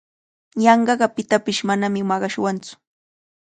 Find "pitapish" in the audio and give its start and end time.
1.15-1.61